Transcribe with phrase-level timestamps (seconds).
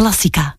[0.00, 0.56] Cinema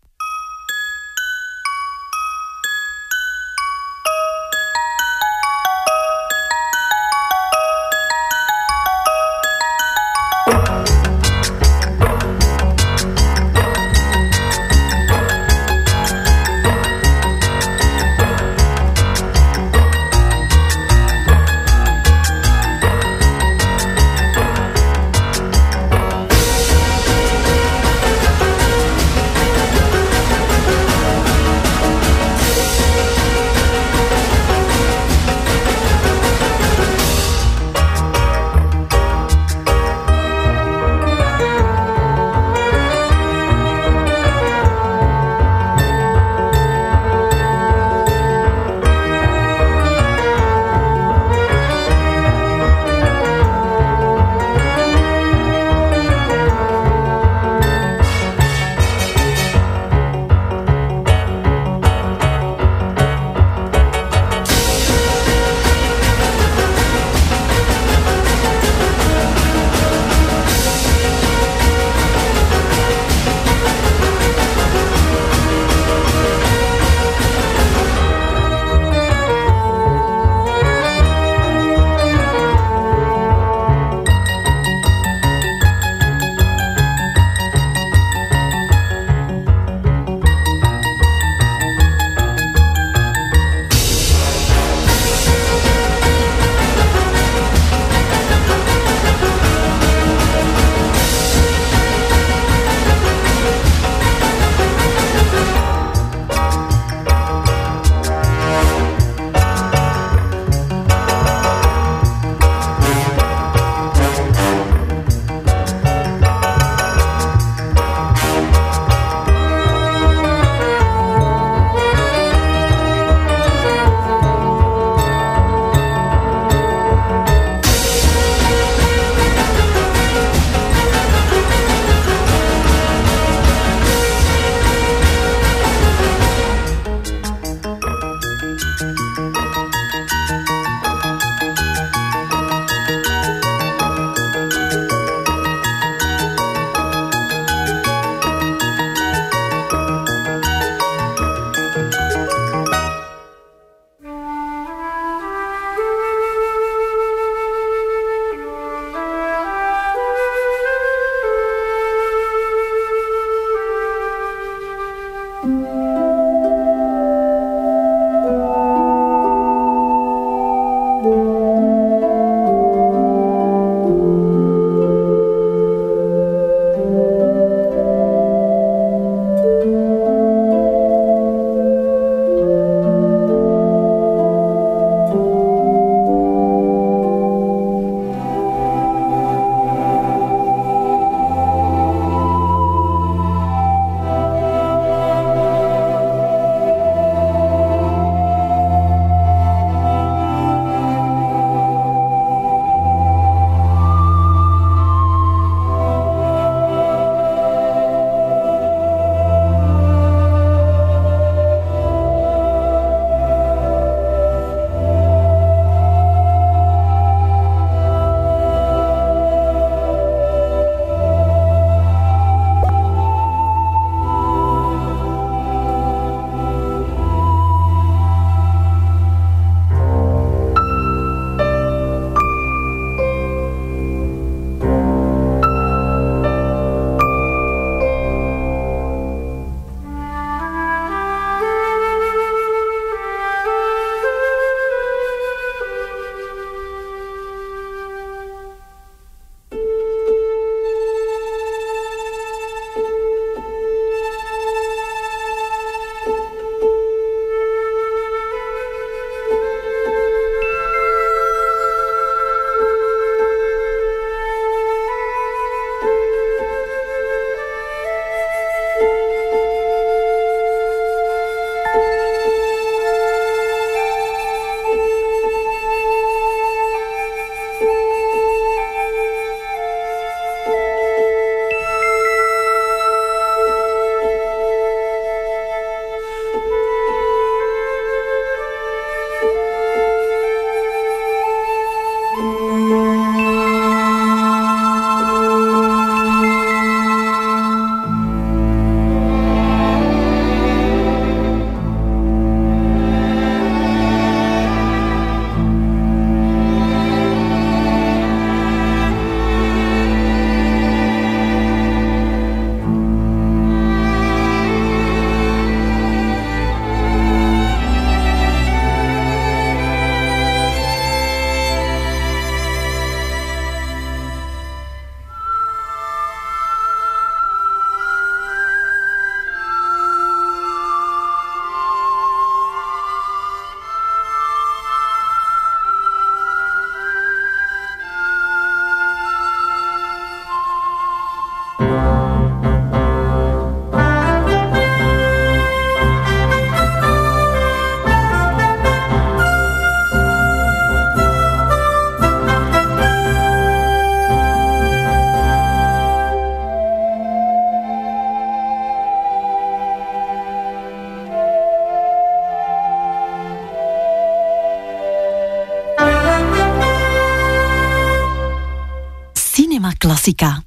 [370.02, 370.44] Classica.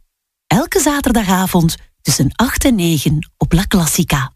[0.46, 4.32] Elke zaterdagavond tussen 8 en 9 op La Classica.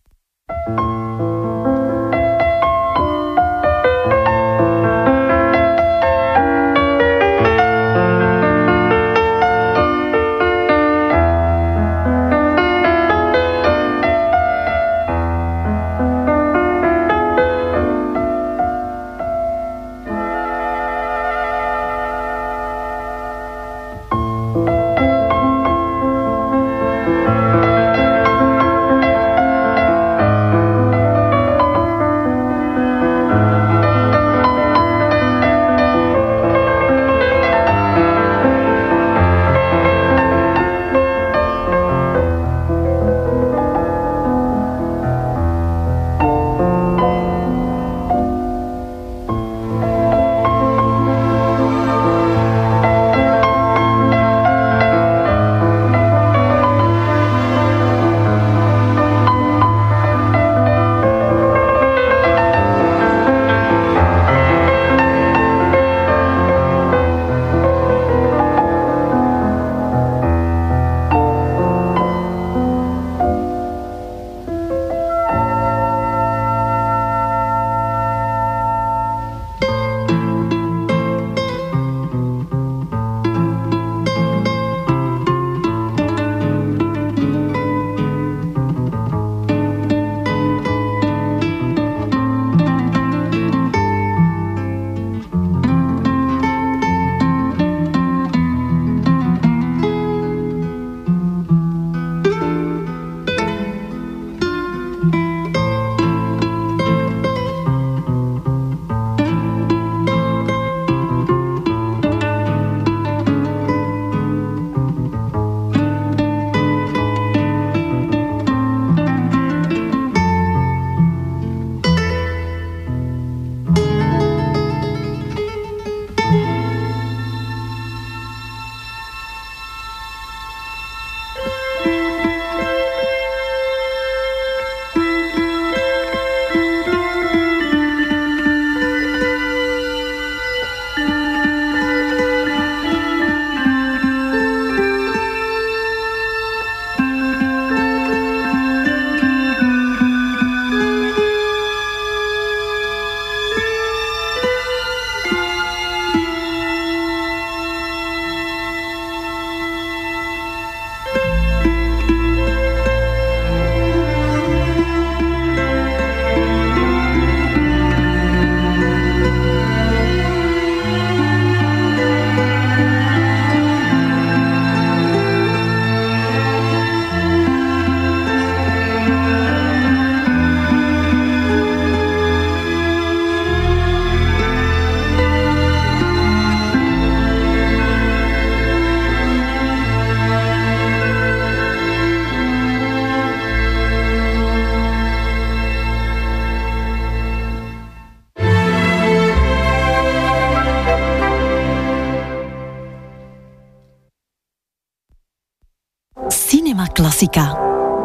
[206.98, 207.58] Classica.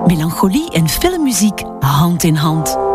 [0.06, 2.93] Melancholie en filmmuziek hand in hand.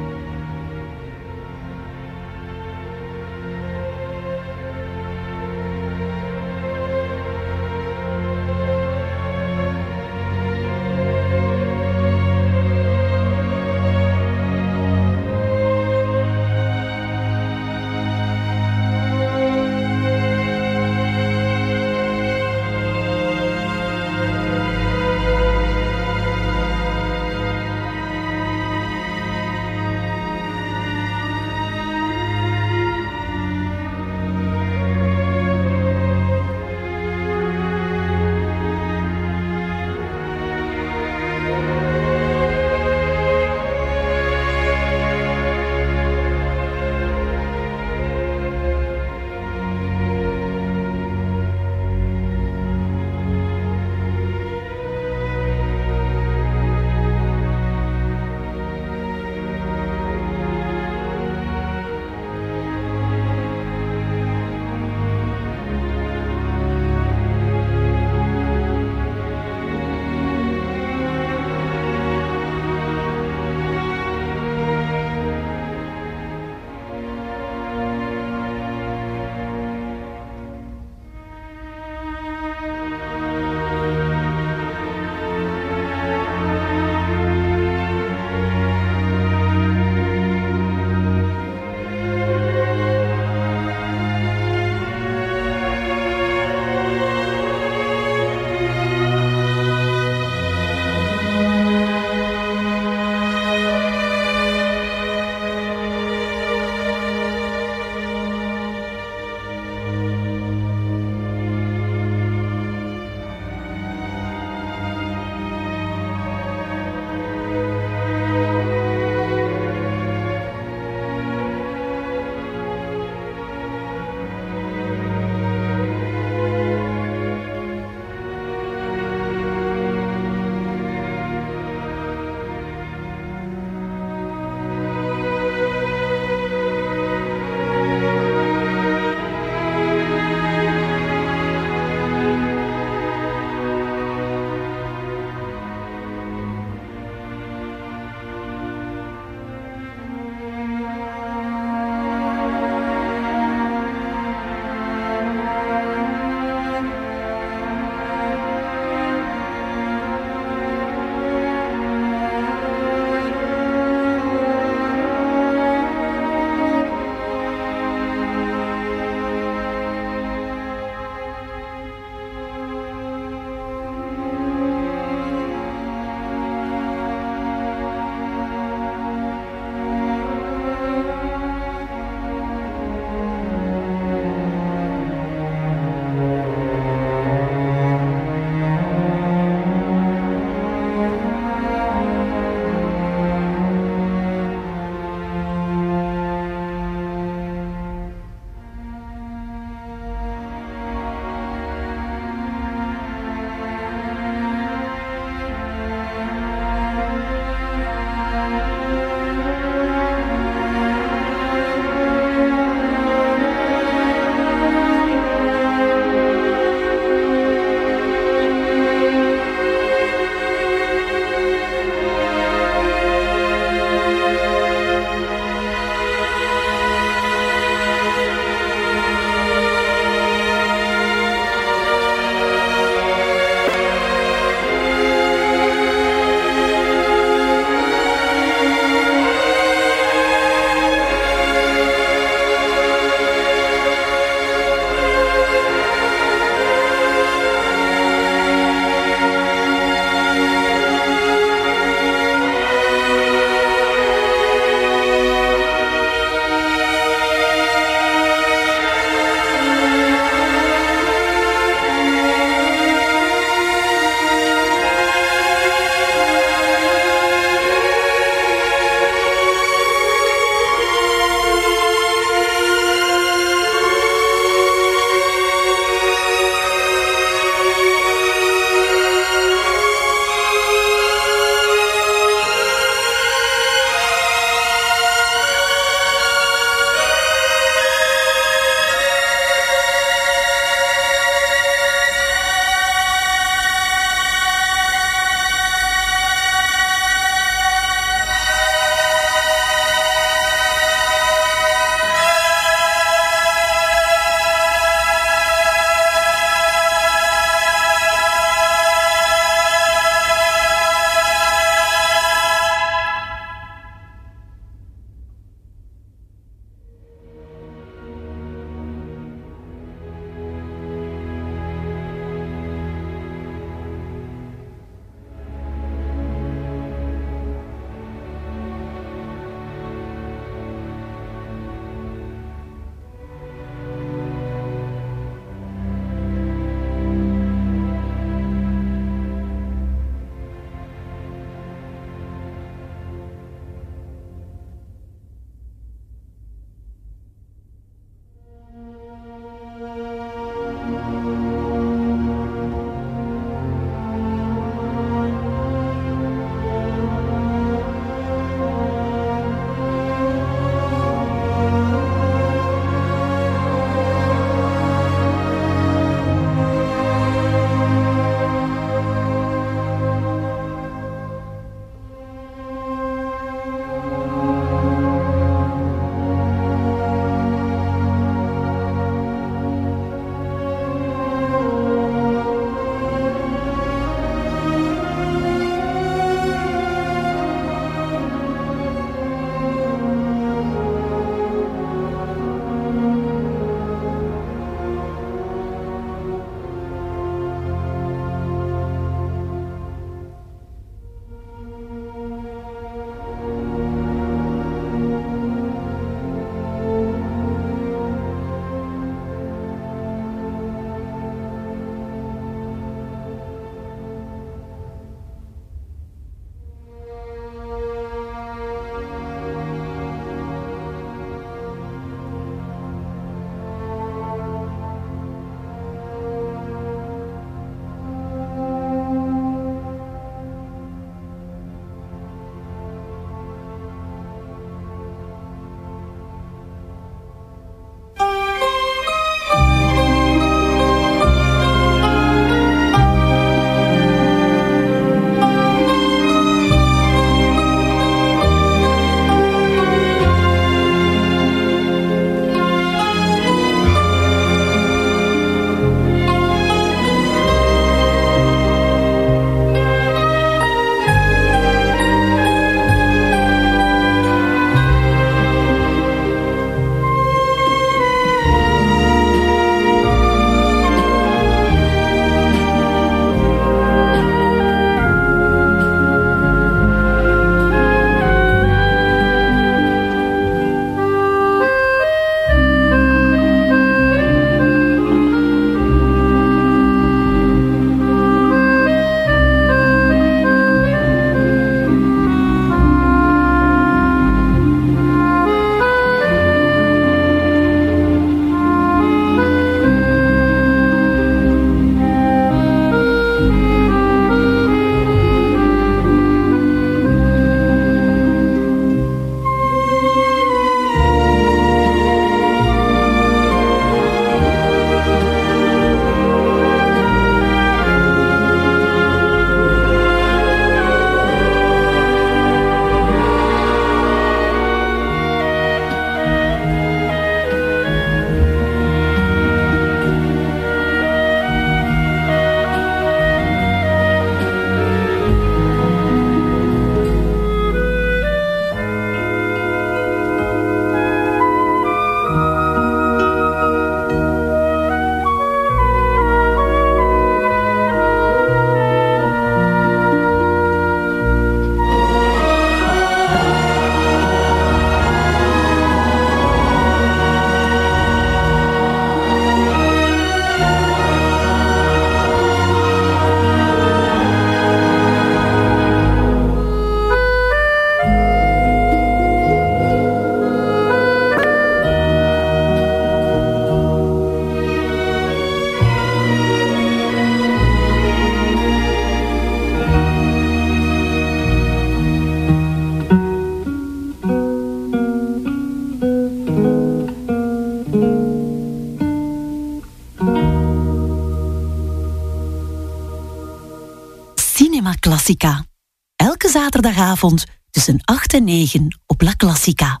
[596.16, 600.00] Elke zaterdagavond tussen 8 en 9 op La Classica.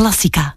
[0.00, 0.56] Cinema